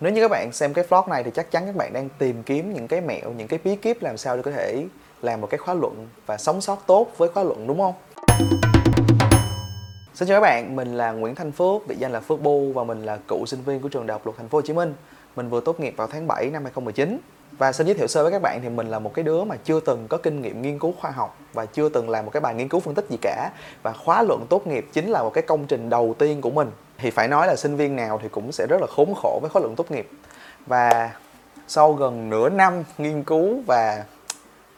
Nếu 0.00 0.12
như 0.12 0.20
các 0.20 0.30
bạn 0.30 0.52
xem 0.52 0.74
cái 0.74 0.84
vlog 0.88 1.08
này 1.08 1.24
thì 1.24 1.30
chắc 1.34 1.50
chắn 1.50 1.66
các 1.66 1.76
bạn 1.76 1.92
đang 1.92 2.08
tìm 2.18 2.42
kiếm 2.42 2.74
những 2.74 2.88
cái 2.88 3.00
mẹo, 3.00 3.32
những 3.32 3.48
cái 3.48 3.58
bí 3.64 3.76
kíp 3.76 4.02
làm 4.02 4.16
sao 4.16 4.36
để 4.36 4.42
có 4.42 4.50
thể 4.50 4.86
làm 5.22 5.40
một 5.40 5.46
cái 5.50 5.58
khóa 5.58 5.74
luận 5.74 6.08
và 6.26 6.36
sống 6.36 6.60
sót 6.60 6.86
tốt 6.86 7.06
với 7.16 7.28
khóa 7.28 7.42
luận 7.42 7.66
đúng 7.66 7.78
không? 7.78 7.94
Xin 10.14 10.28
chào 10.28 10.36
các 10.36 10.40
bạn, 10.40 10.76
mình 10.76 10.94
là 10.94 11.12
Nguyễn 11.12 11.34
Thanh 11.34 11.52
Phước, 11.52 11.86
biệt 11.86 11.98
danh 11.98 12.12
là 12.12 12.20
Phước 12.20 12.42
Bu 12.42 12.72
và 12.74 12.84
mình 12.84 13.02
là 13.02 13.18
cựu 13.28 13.46
sinh 13.46 13.62
viên 13.62 13.80
của 13.80 13.88
trường 13.88 14.06
Đại 14.06 14.14
học 14.14 14.26
Luật 14.26 14.36
Thành 14.38 14.48
phố 14.48 14.58
Hồ 14.58 14.62
Chí 14.62 14.72
Minh. 14.72 14.94
Mình 15.36 15.48
vừa 15.48 15.60
tốt 15.60 15.80
nghiệp 15.80 15.94
vào 15.96 16.06
tháng 16.06 16.26
7 16.26 16.50
năm 16.50 16.62
2019. 16.62 17.18
Và 17.58 17.72
xin 17.72 17.86
giới 17.86 17.94
thiệu 17.94 18.06
sơ 18.06 18.22
với 18.22 18.32
các 18.32 18.42
bạn 18.42 18.60
thì 18.62 18.68
mình 18.68 18.86
là 18.86 18.98
một 18.98 19.14
cái 19.14 19.22
đứa 19.22 19.44
mà 19.44 19.56
chưa 19.64 19.80
từng 19.80 20.06
có 20.08 20.18
kinh 20.18 20.42
nghiệm 20.42 20.62
nghiên 20.62 20.78
cứu 20.78 20.94
khoa 21.00 21.10
học 21.10 21.38
và 21.52 21.66
chưa 21.66 21.88
từng 21.88 22.10
làm 22.10 22.24
một 22.24 22.30
cái 22.30 22.40
bài 22.40 22.54
nghiên 22.54 22.68
cứu 22.68 22.80
phân 22.80 22.94
tích 22.94 23.06
gì 23.10 23.16
cả. 23.22 23.50
Và 23.82 23.92
khóa 23.92 24.22
luận 24.22 24.46
tốt 24.48 24.66
nghiệp 24.66 24.86
chính 24.92 25.10
là 25.10 25.22
một 25.22 25.30
cái 25.30 25.42
công 25.42 25.66
trình 25.66 25.90
đầu 25.90 26.14
tiên 26.18 26.40
của 26.40 26.50
mình. 26.50 26.70
Thì 26.98 27.10
phải 27.10 27.28
nói 27.28 27.46
là 27.46 27.56
sinh 27.56 27.76
viên 27.76 27.96
nào 27.96 28.18
thì 28.22 28.28
cũng 28.28 28.52
sẽ 28.52 28.66
rất 28.66 28.80
là 28.80 28.86
khốn 28.86 29.14
khổ 29.22 29.38
với 29.42 29.50
khối 29.50 29.62
lượng 29.62 29.76
tốt 29.76 29.90
nghiệp. 29.90 30.10
Và 30.66 31.10
sau 31.68 31.92
gần 31.92 32.30
nửa 32.30 32.48
năm 32.48 32.84
nghiên 32.98 33.22
cứu 33.22 33.62
và 33.66 34.04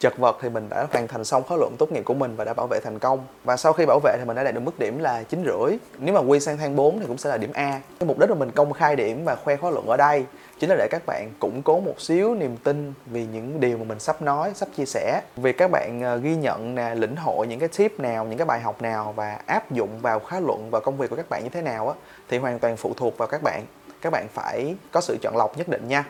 chật 0.01 0.19
vật 0.19 0.39
thì 0.41 0.49
mình 0.49 0.69
đã 0.69 0.87
hoàn 0.93 1.09
thành 1.09 1.25
xong 1.25 1.43
khóa 1.43 1.57
luận 1.57 1.77
tốt 1.79 1.93
nghiệp 1.93 2.03
của 2.05 2.15
mình 2.15 2.37
và 2.37 2.45
đã 2.45 2.55
bảo 2.55 2.67
vệ 2.67 2.81
thành 2.85 2.99
công. 2.99 3.27
Và 3.45 3.57
sau 3.57 3.73
khi 3.73 3.87
bảo 3.87 4.01
vệ 4.05 4.17
thì 4.19 4.25
mình 4.25 4.37
đã 4.37 4.45
đạt 4.45 4.55
được 4.55 4.61
mức 4.61 4.79
điểm 4.79 4.99
là 4.99 5.23
chín 5.23 5.45
rưỡi. 5.45 5.79
Nếu 5.99 6.15
mà 6.15 6.21
quy 6.21 6.41
sang 6.41 6.59
thang 6.59 6.77
4 6.77 7.01
thì 7.01 7.07
cũng 7.07 7.19
sẽ 7.19 7.31
là 7.31 7.37
điểm 7.37 7.51
A. 7.55 7.81
Cái 8.01 8.07
mục 8.07 8.19
đích 8.19 8.31
mà 8.31 8.37
mình 8.37 8.51
công 8.51 8.73
khai 8.73 8.97
điểm 8.97 9.25
và 9.25 9.37
khoe 9.37 9.57
khóa 9.57 9.71
luận 9.71 9.87
ở 9.87 9.97
đây 9.97 10.25
chính 10.61 10.71
là 10.71 10.77
để 10.77 10.89
các 10.91 11.07
bạn 11.07 11.31
củng 11.39 11.63
cố 11.63 11.81
một 11.81 12.01
xíu 12.01 12.35
niềm 12.35 12.57
tin 12.57 12.93
vì 13.07 13.27
những 13.33 13.61
điều 13.61 13.79
mà 13.79 13.85
mình 13.85 13.99
sắp 13.99 14.23
nói, 14.23 14.53
sắp 14.55 14.69
chia 14.77 14.85
sẻ. 14.85 15.23
Việc 15.37 15.59
các 15.59 15.71
bạn 15.71 16.03
ờ, 16.03 16.17
ghi 16.17 16.37
nhận 16.37 16.75
nè, 16.75 16.95
lĩnh 16.95 17.17
hội 17.17 17.47
những 17.47 17.61
cái 17.61 17.69
tip 17.77 18.01
nào, 18.01 18.25
những 18.25 18.39
cái 18.39 18.47
bài 18.47 18.61
học 18.61 18.83
nào 18.83 19.13
và 19.17 19.41
áp 19.47 19.71
dụng 19.71 19.99
vào 20.01 20.19
khóa 20.19 20.41
luận 20.41 20.71
và 20.71 20.81
công 20.81 20.97
việc 20.97 21.11
của 21.11 21.17
các 21.17 21.31
bạn 21.31 21.45
như 21.45 21.51
thế 21.51 21.63
nào 21.63 21.89
á 21.89 21.95
thì 22.29 22.39
hoàn 22.39 22.59
toàn 22.59 22.77
phụ 22.77 22.93
thuộc 22.97 23.19
vào 23.19 23.29
các 23.29 23.43
bạn. 23.43 23.65
Các 24.01 24.13
bạn 24.13 24.27
phải 24.35 24.75
có 24.93 25.01
sự 25.01 25.17
chọn 25.23 25.37
lọc 25.37 25.59
nhất 25.59 25.69
định 25.69 25.89
nha 25.89 26.05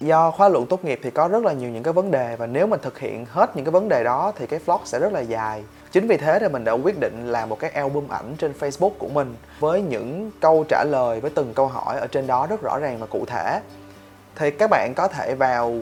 do 0.00 0.30
khóa 0.30 0.48
luận 0.48 0.66
tốt 0.66 0.84
nghiệp 0.84 1.00
thì 1.02 1.10
có 1.10 1.28
rất 1.28 1.44
là 1.44 1.52
nhiều 1.52 1.70
những 1.70 1.82
cái 1.82 1.92
vấn 1.92 2.10
đề 2.10 2.36
và 2.36 2.46
nếu 2.46 2.66
mình 2.66 2.80
thực 2.82 2.98
hiện 2.98 3.26
hết 3.30 3.56
những 3.56 3.64
cái 3.64 3.72
vấn 3.72 3.88
đề 3.88 4.04
đó 4.04 4.32
thì 4.36 4.46
cái 4.46 4.60
vlog 4.66 4.80
sẽ 4.84 4.98
rất 4.98 5.12
là 5.12 5.20
dài. 5.20 5.64
Chính 5.92 6.06
vì 6.06 6.16
thế 6.16 6.38
thì 6.38 6.48
mình 6.48 6.64
đã 6.64 6.72
quyết 6.72 7.00
định 7.00 7.26
làm 7.26 7.48
một 7.48 7.58
cái 7.58 7.70
album 7.70 8.08
ảnh 8.08 8.34
trên 8.38 8.52
facebook 8.60 8.90
của 8.98 9.08
mình 9.08 9.36
với 9.60 9.82
những 9.82 10.30
câu 10.40 10.64
trả 10.68 10.84
lời, 10.84 11.20
với 11.20 11.30
từng 11.34 11.54
câu 11.54 11.66
hỏi 11.66 11.98
ở 11.98 12.06
trên 12.06 12.26
đó 12.26 12.46
rất 12.46 12.62
rõ 12.62 12.78
ràng 12.78 12.98
và 12.98 13.06
cụ 13.06 13.24
thể. 13.26 13.60
Thì 14.36 14.50
các 14.50 14.70
bạn 14.70 14.92
có 14.96 15.08
thể 15.08 15.34
vào 15.34 15.74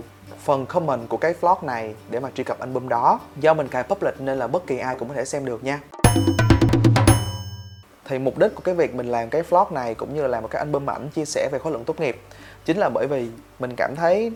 phần 0.45 0.67
comment 0.67 1.09
của 1.09 1.17
cái 1.17 1.35
vlog 1.41 1.59
này 1.63 1.95
để 2.11 2.21
mà 2.21 2.29
truy 2.35 2.45
cập 2.45 2.59
album 2.59 2.89
đó. 2.89 3.21
Do 3.37 3.55
mình 3.55 3.69
cài 3.69 3.83
public 3.83 4.21
nên 4.21 4.39
là 4.39 4.47
bất 4.47 4.67
kỳ 4.67 4.79
ai 4.79 4.97
cũng 4.99 5.09
có 5.09 5.15
thể 5.15 5.25
xem 5.25 5.45
được 5.45 5.65
nha 5.65 5.81
thì 8.09 8.19
mục 8.19 8.39
đích 8.39 8.55
của 8.55 8.61
cái 8.65 8.75
việc 8.75 8.95
mình 8.95 9.07
làm 9.07 9.31
cái 9.31 9.43
vlog 9.43 9.67
này 9.71 9.95
cũng 9.95 10.15
như 10.15 10.23
là 10.23 10.29
làm 10.29 10.43
một 10.43 10.49
cái 10.51 10.59
album 10.59 10.91
ảnh 10.91 11.09
chia 11.09 11.25
sẻ 11.25 11.49
về 11.53 11.59
khóa 11.59 11.73
luận 11.73 11.85
tốt 11.85 12.01
nghiệp 12.01 12.21
chính 12.65 12.77
là 12.77 12.89
bởi 12.89 13.07
vì 13.07 13.29
mình 13.59 13.75
cảm 13.77 13.97
thấy 13.97 14.33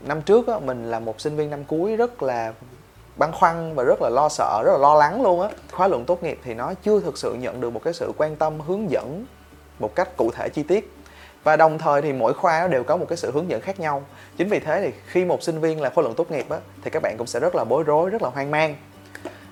năm 0.00 0.22
trước 0.22 0.48
á, 0.48 0.58
mình 0.58 0.90
là 0.90 1.00
một 1.00 1.20
sinh 1.20 1.36
viên 1.36 1.50
năm 1.50 1.64
cuối 1.64 1.96
rất 1.96 2.22
là 2.22 2.52
băn 3.16 3.32
khoăn 3.32 3.74
và 3.74 3.84
rất 3.84 4.02
là 4.02 4.08
lo 4.08 4.28
sợ 4.28 4.62
rất 4.64 4.72
là 4.72 4.78
lo 4.78 4.94
lắng 4.94 5.22
luôn 5.22 5.40
á. 5.40 5.48
Khóa 5.72 5.88
luận 5.88 6.04
tốt 6.04 6.22
nghiệp 6.22 6.38
thì 6.44 6.54
nó 6.54 6.74
chưa 6.74 7.00
thực 7.00 7.18
sự 7.18 7.34
nhận 7.34 7.60
được 7.60 7.70
một 7.70 7.80
cái 7.84 7.92
sự 7.92 8.12
quan 8.16 8.36
tâm 8.36 8.60
hướng 8.60 8.90
dẫn 8.90 9.26
một 9.78 9.94
cách 9.94 10.16
cụ 10.16 10.30
thể 10.36 10.48
chi 10.48 10.62
tiết. 10.62 10.92
Và 11.44 11.56
đồng 11.56 11.78
thời 11.78 12.02
thì 12.02 12.12
mỗi 12.12 12.34
khoa 12.34 12.60
nó 12.60 12.68
đều 12.68 12.84
có 12.84 12.96
một 12.96 13.06
cái 13.08 13.16
sự 13.16 13.30
hướng 13.30 13.50
dẫn 13.50 13.60
khác 13.60 13.80
nhau. 13.80 14.02
Chính 14.36 14.48
vì 14.48 14.60
thế 14.60 14.80
thì 14.82 14.98
khi 15.06 15.24
một 15.24 15.42
sinh 15.42 15.60
viên 15.60 15.80
làm 15.80 15.94
khóa 15.94 16.02
luận 16.02 16.14
tốt 16.14 16.30
nghiệp 16.30 16.46
á 16.50 16.58
thì 16.82 16.90
các 16.90 17.02
bạn 17.02 17.14
cũng 17.18 17.26
sẽ 17.26 17.40
rất 17.40 17.54
là 17.54 17.64
bối 17.64 17.82
rối 17.82 18.10
rất 18.10 18.22
là 18.22 18.28
hoang 18.28 18.50
mang. 18.50 18.76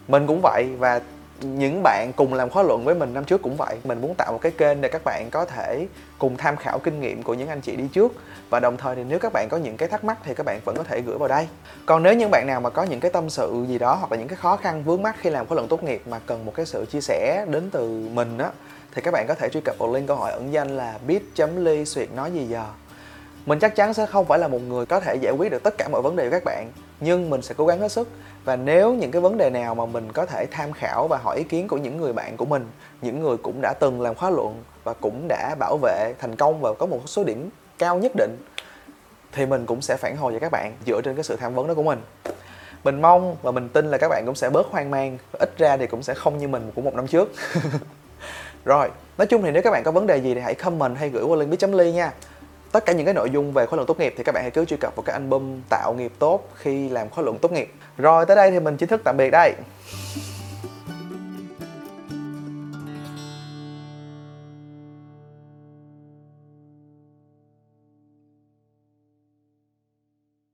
Mình 0.08 0.26
cũng 0.26 0.40
vậy 0.42 0.68
và 0.78 1.00
những 1.40 1.82
bạn 1.82 2.12
cùng 2.16 2.34
làm 2.34 2.50
khóa 2.50 2.62
luận 2.62 2.84
với 2.84 2.94
mình 2.94 3.14
năm 3.14 3.24
trước 3.24 3.42
cũng 3.42 3.56
vậy. 3.56 3.76
Mình 3.84 4.00
muốn 4.00 4.14
tạo 4.14 4.32
một 4.32 4.38
cái 4.42 4.52
kênh 4.52 4.80
để 4.80 4.88
các 4.88 5.04
bạn 5.04 5.28
có 5.30 5.44
thể 5.44 5.86
cùng 6.18 6.36
tham 6.36 6.56
khảo 6.56 6.78
kinh 6.78 7.00
nghiệm 7.00 7.22
của 7.22 7.34
những 7.34 7.48
anh 7.48 7.60
chị 7.60 7.76
đi 7.76 7.88
trước. 7.92 8.12
Và 8.50 8.60
đồng 8.60 8.76
thời 8.76 8.96
thì 8.96 9.04
nếu 9.04 9.18
các 9.18 9.32
bạn 9.32 9.48
có 9.50 9.56
những 9.56 9.76
cái 9.76 9.88
thắc 9.88 10.04
mắc 10.04 10.18
thì 10.24 10.34
các 10.34 10.46
bạn 10.46 10.60
vẫn 10.64 10.76
có 10.76 10.82
thể 10.82 11.00
gửi 11.00 11.18
vào 11.18 11.28
đây. 11.28 11.48
Còn 11.86 12.02
nếu 12.02 12.14
những 12.14 12.30
bạn 12.30 12.46
nào 12.46 12.60
mà 12.60 12.70
có 12.70 12.82
những 12.82 13.00
cái 13.00 13.10
tâm 13.10 13.30
sự 13.30 13.64
gì 13.68 13.78
đó 13.78 13.94
hoặc 13.94 14.12
là 14.12 14.18
những 14.18 14.28
cái 14.28 14.36
khó 14.36 14.56
khăn, 14.56 14.84
vướng 14.84 15.02
mắt 15.02 15.16
khi 15.20 15.30
làm 15.30 15.46
khóa 15.46 15.54
luận 15.54 15.68
tốt 15.68 15.82
nghiệp 15.82 16.02
mà 16.06 16.18
cần 16.26 16.44
một 16.44 16.52
cái 16.54 16.66
sự 16.66 16.86
chia 16.86 17.00
sẻ 17.00 17.46
đến 17.50 17.70
từ 17.70 18.08
mình 18.12 18.38
á, 18.38 18.50
thì 18.94 19.02
các 19.02 19.10
bạn 19.10 19.24
có 19.28 19.34
thể 19.34 19.48
truy 19.48 19.60
cập 19.60 19.78
vào 19.78 19.94
link 19.94 20.08
câu 20.08 20.16
hỏi 20.16 20.32
ẩn 20.32 20.52
danh 20.52 20.76
là 20.76 20.98
bit.ly 21.06 21.84
suyệt 21.84 22.08
nói 22.12 22.30
gì 22.30 22.44
giờ 22.44 22.64
mình 23.48 23.58
chắc 23.58 23.76
chắn 23.76 23.94
sẽ 23.94 24.06
không 24.06 24.24
phải 24.24 24.38
là 24.38 24.48
một 24.48 24.58
người 24.68 24.86
có 24.86 25.00
thể 25.00 25.14
giải 25.14 25.32
quyết 25.38 25.52
được 25.52 25.62
tất 25.62 25.74
cả 25.78 25.88
mọi 25.88 26.02
vấn 26.02 26.16
đề 26.16 26.24
của 26.24 26.30
các 26.30 26.44
bạn, 26.44 26.72
nhưng 27.00 27.30
mình 27.30 27.42
sẽ 27.42 27.54
cố 27.58 27.66
gắng 27.66 27.80
hết 27.80 27.92
sức. 27.92 28.08
Và 28.44 28.56
nếu 28.56 28.94
những 28.94 29.10
cái 29.10 29.22
vấn 29.22 29.38
đề 29.38 29.50
nào 29.50 29.74
mà 29.74 29.86
mình 29.86 30.12
có 30.12 30.26
thể 30.26 30.46
tham 30.50 30.72
khảo 30.72 31.08
và 31.08 31.18
hỏi 31.22 31.36
ý 31.36 31.44
kiến 31.44 31.68
của 31.68 31.76
những 31.76 31.96
người 31.96 32.12
bạn 32.12 32.36
của 32.36 32.44
mình, 32.44 32.66
những 33.02 33.20
người 33.20 33.36
cũng 33.36 33.60
đã 33.62 33.74
từng 33.80 34.00
làm 34.00 34.14
khóa 34.14 34.30
luận 34.30 34.62
và 34.84 34.92
cũng 34.92 35.28
đã 35.28 35.54
bảo 35.58 35.78
vệ 35.82 36.14
thành 36.18 36.36
công 36.36 36.60
và 36.60 36.72
có 36.74 36.86
một 36.86 37.00
số 37.06 37.24
điểm 37.24 37.50
cao 37.78 37.98
nhất 37.98 38.12
định, 38.16 38.36
thì 39.32 39.46
mình 39.46 39.66
cũng 39.66 39.80
sẽ 39.80 39.96
phản 39.96 40.16
hồi 40.16 40.32
cho 40.32 40.38
các 40.38 40.52
bạn 40.52 40.72
dựa 40.86 41.00
trên 41.00 41.14
cái 41.14 41.24
sự 41.24 41.36
tham 41.36 41.54
vấn 41.54 41.68
đó 41.68 41.74
của 41.74 41.82
mình. 41.82 42.00
Mình 42.84 43.02
mong 43.02 43.36
và 43.42 43.50
mình 43.50 43.68
tin 43.68 43.90
là 43.90 43.98
các 43.98 44.08
bạn 44.08 44.22
cũng 44.26 44.34
sẽ 44.34 44.50
bớt 44.50 44.66
hoang 44.66 44.90
mang, 44.90 45.18
ít 45.32 45.58
ra 45.58 45.76
thì 45.76 45.86
cũng 45.86 46.02
sẽ 46.02 46.14
không 46.14 46.38
như 46.38 46.48
mình 46.48 46.70
của 46.74 46.82
một 46.82 46.94
năm 46.94 47.06
trước. 47.06 47.32
Rồi, 48.64 48.90
nói 49.18 49.26
chung 49.26 49.42
thì 49.42 49.50
nếu 49.50 49.62
các 49.62 49.70
bạn 49.70 49.82
có 49.84 49.90
vấn 49.90 50.06
đề 50.06 50.16
gì 50.16 50.34
thì 50.34 50.40
hãy 50.40 50.54
comment 50.54 50.96
hay 50.96 51.08
gửi 51.08 51.24
qua 51.24 51.36
link 51.36 51.50
bit.ly 51.50 51.92
nha 51.92 52.12
tất 52.72 52.86
cả 52.86 52.92
những 52.92 53.04
cái 53.04 53.14
nội 53.14 53.30
dung 53.30 53.52
về 53.52 53.66
khóa 53.66 53.76
luận 53.76 53.86
tốt 53.86 54.00
nghiệp 54.00 54.14
thì 54.16 54.24
các 54.24 54.32
bạn 54.32 54.44
hãy 54.44 54.50
cứ 54.50 54.64
truy 54.64 54.76
cập 54.76 54.96
vào 54.96 55.02
cái 55.02 55.12
album 55.12 55.60
tạo 55.68 55.94
nghiệp 55.94 56.12
tốt 56.18 56.48
khi 56.56 56.88
làm 56.88 57.08
khóa 57.08 57.24
luận 57.24 57.38
tốt 57.38 57.52
nghiệp. 57.52 57.72
Rồi 57.98 58.26
tới 58.26 58.36
đây 58.36 58.50
thì 58.50 58.60
mình 58.60 58.76
chính 58.76 58.88
thức 58.88 59.00
tạm 59.04 59.16
biệt 59.16 59.30
đây. 59.30 59.52